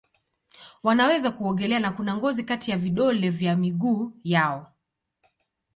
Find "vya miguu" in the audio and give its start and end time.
3.29-4.13